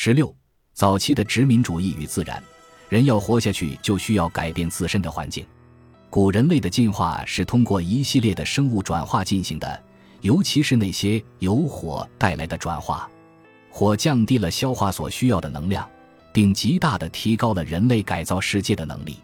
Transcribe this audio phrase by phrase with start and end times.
[0.00, 0.32] 十六，
[0.74, 2.40] 早期的殖民主义与自然，
[2.88, 5.44] 人要活下去就需要改变自身的环境。
[6.08, 9.82] 古人类的进化是通过一系列的生物转化进行的，
[10.20, 13.10] 尤其是那些由火带来的转化。
[13.70, 15.84] 火降低了消化所需要的能量，
[16.32, 19.16] 并极大地提高了人类改造世界的能力。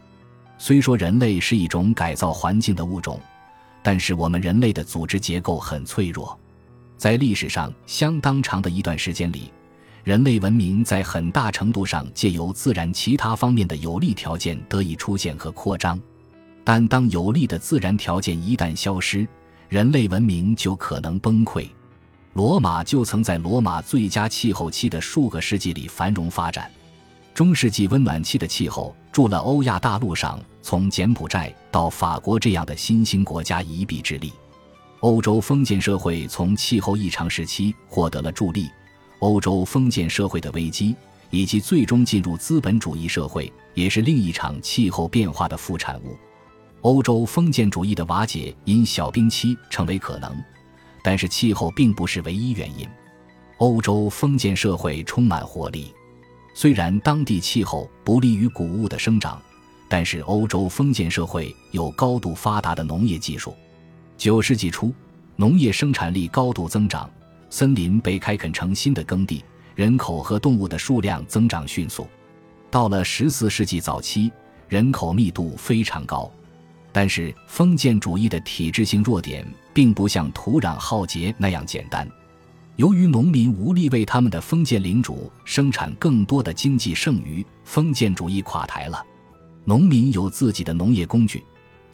[0.59, 3.21] 虽说人类是一种改造环境的物种，
[3.81, 6.37] 但是我们人类的组织结构很脆弱。
[6.99, 9.53] 在历史上相当长的一段时间里，
[10.05, 15.99] 人类文明在很大程度上借由自然其他方面的有利条件得以出现和扩张。
[16.63, 19.27] 但当有利的自然条件一旦消失，
[19.71, 21.67] 人类文明就可能崩溃。
[22.35, 26.71] 罗马就曾在罗马最佳气候期的数个世纪里繁荣发展。
[27.33, 34.35] 中世纪温暖期的气候助了欧亚大陆上从柬埔寨到法国这样的新兴国家一臂之力。
[35.01, 38.69] 欧洲封建社会从气候异常时期获得了助力。
[39.25, 40.95] 欧洲封建社会的危机
[41.31, 46.15] 以及最终进入资本主义社会，也是另一场气候变化的副产物。
[46.83, 50.37] 欧洲封建主义的瓦解因小冰期成为可能，
[51.03, 52.87] 但是气候并不是唯一原因。
[53.57, 55.91] 欧洲封建社会充满活力，
[56.55, 59.41] 虽然当地气候不利于谷物的生长，
[59.89, 63.55] 但是欧洲封建社会有高度发达的农业技术。
[64.19, 64.93] 九世纪初，
[65.37, 67.09] 农业生产力高度增长，
[67.57, 69.45] 森林被开垦成新的耕地，
[69.77, 72.05] 人口和动物的数量增长迅速。
[72.69, 74.29] 到了十四世纪早期，
[74.69, 76.29] 人口密度非常高。
[76.91, 82.09] 但是封建主义的体制性弱点并不像土壤浩劫那样简单。
[82.75, 89.01] 由于农民无力为他们的封建领主生产更多的经济剩余，封建主义垮台了。
[89.65, 91.41] 农民有自己的农业工具，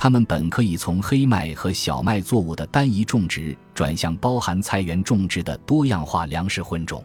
[0.02, 7.04] 他们本可以从黑麦和小麦作物的单一种植转向包含菜园种植的多样化粮食混种。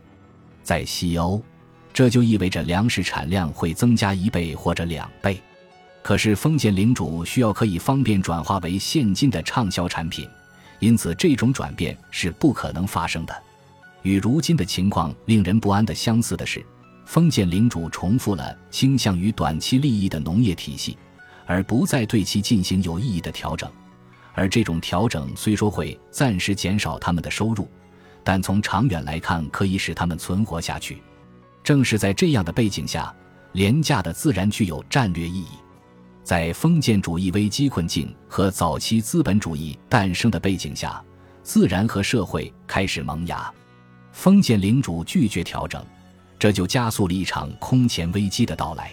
[0.64, 1.44] 在西欧，
[1.92, 5.42] 这就意味着粮食产量会增加一倍或者两倍。
[6.02, 10.26] 可是封建领主需要可以方便转化为现金的畅销产品，
[10.80, 13.44] 因此这种转变是不可能发生的。
[14.04, 16.66] 与如今的情况令人不安的相似的是，
[17.04, 20.98] 封建领主重复了倾向于短期利益的农业体系，
[21.46, 23.70] 而不再对其进行有意义的调整。
[24.34, 27.70] 而这种调整虽说会暂时减少他们的收入，
[28.24, 31.02] 但从长远来看可以使他们存活下去。
[31.64, 33.16] 正是在这样的背景下，
[33.54, 35.48] 廉价的自然具有战略意义。
[36.24, 41.02] 在封建主义危机困境和早期资本主义诞生的背景下，
[41.44, 43.52] 自然和社会开始萌芽。
[44.12, 45.86] 封建领主拒绝调整，
[46.40, 48.92] 这就加速了一场空前危机的到来。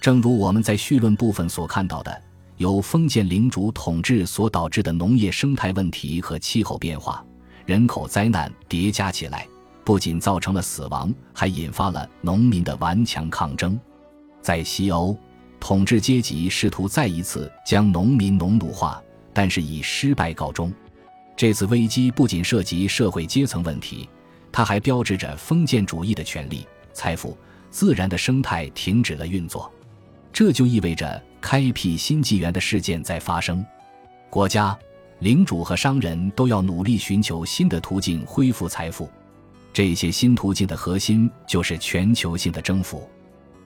[0.00, 2.22] 正如我们在绪论部分所看到的，
[2.56, 7.24] 由封建领主统治所导致的农业生态问题和气候变化、
[7.66, 9.46] 人口灾难叠加起来，
[9.84, 13.78] 不仅造成了死亡，还引发了农民的顽强抗争。
[14.42, 15.16] 在西欧。
[15.60, 20.72] 统治阶级试图再一次将农民农奴化，但是以失败告终。
[21.36, 24.08] 这次危机不仅涉及社会阶层问题，
[24.52, 27.36] 它还标志着封建主义的权利、财富、
[27.70, 29.68] 自然的生态停止了运作。
[30.32, 33.64] 这就意味着开辟新纪元的事件在发生。
[34.30, 34.78] 国家、
[35.20, 39.10] 领主和商人都要努力寻求新的途径恢复财富。
[39.72, 43.08] 这些新途径的核心就是全球性的征服。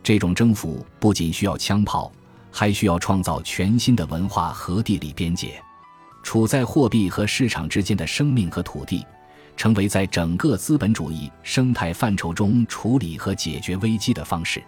[0.02, 2.10] 这种征服不仅需要枪炮，
[2.50, 5.62] 还需要创造全新的文化和地理边界。
[6.22, 9.04] 处在货币和市场之间的生命和土地，
[9.56, 14.62] 成为在整个资本主义生态范畴中处理和解决危机的方式。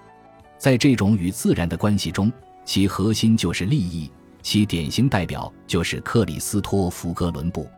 [0.65, 2.33] 在这种与自然的关系中，
[2.65, 4.11] 其核心就是利益，
[4.41, 7.69] 其典型代表就是克里斯托弗·哥伦布。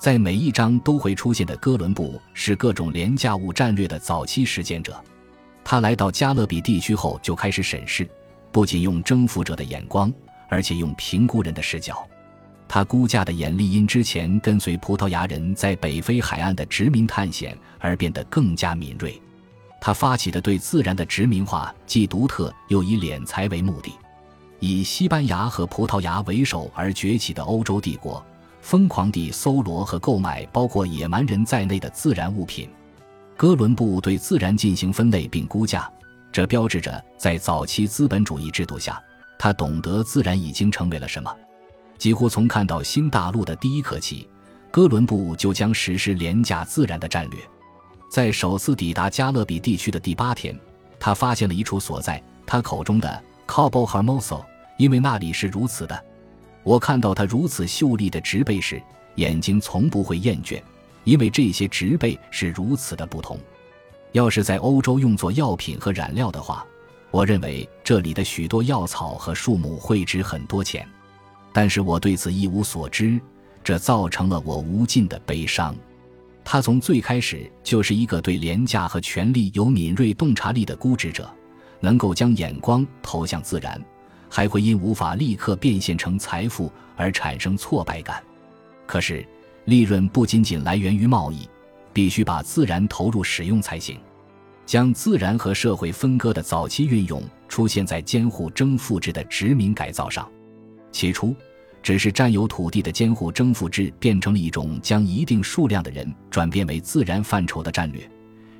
[0.00, 4.98] 在每一章都会出现的哥伦布，是各种廉价物战略的早期实践者。
[5.62, 8.08] 他来到加勒比地区后，就开始审视，
[8.50, 10.10] 不仅用征服者的眼光，
[10.48, 12.02] 而且用评估人的视角。
[12.66, 19.20] 他估价的眼力因之前跟随葡萄牙人在北非海岸的殖民探险而变得更加敏锐。
[19.84, 23.92] 他发起的对自然的殖民化既独特又以敛财为目的。
[24.60, 28.24] 以西班牙和葡萄牙为首而崛起的欧洲帝国，
[28.60, 32.70] 疯狂地搜罗和购买包括野蛮人在内的自然物品。
[33.36, 35.90] 哥伦布对自然进行分类并估价，
[36.30, 39.02] 这标志着在早期资本主义制度下，
[39.36, 41.28] 他懂得自然已经成为了什么。
[41.98, 44.28] 几乎从看到新大陆的第一刻起，
[44.70, 47.40] 哥伦布就将实施廉价自然的战略。
[48.12, 50.54] 在首次抵达加勒比地区的第八天，
[51.00, 54.44] 他发现了一处所在，他口中的 Cabo Hermoso，
[54.76, 56.04] 因为那里是如此的。
[56.62, 58.82] 我看到他如此秀丽的植被时，
[59.14, 60.62] 眼睛从不会厌倦。
[61.04, 63.38] 因为这些植被是如此的不同，
[64.12, 66.66] 要是在欧洲用作药品和染料的话，
[67.10, 70.86] 我认为这里的许多药草和树木会值很多钱。
[71.50, 73.18] 但是我对此一无所知，
[73.64, 75.74] 这造成了我无尽的悲伤。
[76.44, 81.32] 他从最开始就是一个对廉价和权力有敏锐洞察力的估值者，
[81.80, 83.80] 能够将眼光投向自然，
[84.28, 88.22] 还会因无法立刻变现成财富而产生挫败感。
[88.86, 89.26] 可是，
[89.66, 91.48] 利润不仅仅来源于贸易，
[91.92, 93.98] 必须把自然投入使用才行。
[94.64, 100.28] 将自然和社会分割的早期运用出现在监护征赋制的殖民改造上。
[100.92, 101.34] 起初，
[101.82, 108.08] 只是占有土地的监护征服制变成了一种将一定数量的人转变为自然范畴的战略，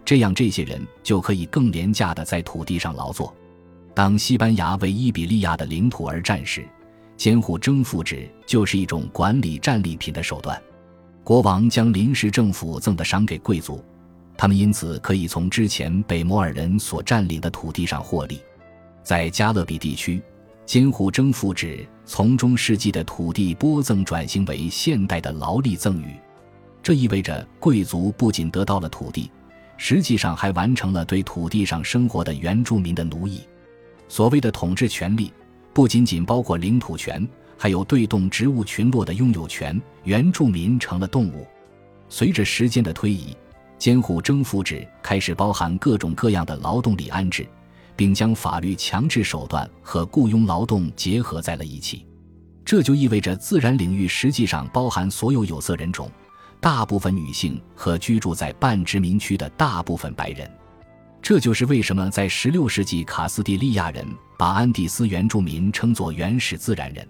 [0.05, 3.33] 这样这些人就可以更廉价地在土地上劳作。
[3.95, 6.67] 当西班牙为伊比利亚的领土而战时，
[7.17, 10.61] 监护征服制就是一种管理战利品的手段。
[11.23, 13.85] 国王将临时政府赠的赏给贵族，
[14.37, 18.41] 他们因此可以从之前被摩尔人所占领的土地上获利。
[19.05, 20.21] 在加勒比地区。
[20.65, 26.15] 监护征赋制从中世纪的土地拨赠转型为现代的劳力赠与，
[26.83, 29.31] 这意味着贵族不仅得到了土地，
[29.77, 33.43] 实际上还完成了对土地上生活的原住民的奴役。
[34.09, 35.33] 所谓的统治权利，
[35.73, 37.27] 不仅仅包括领土权，
[37.59, 39.81] 还有对动植物群落的拥有权。
[40.05, 41.47] 原住民成了动物。
[42.09, 43.37] 随着时间的推移，
[43.79, 47.47] 监护征服制开始包含各种各样的劳动力安置。
[47.97, 52.07] 并将法律强制手段和雇佣劳动结合在了一起，
[52.65, 56.11] 这就意味着自然领域实际上包含所有有色人种、
[56.61, 60.51] 大部分女性和居住在半殖民区的大部分白人。
[61.21, 64.05] 这就是为什么在16世纪卡斯蒂利亚人
[64.37, 67.07] 把安第斯原住民称作原始自然人。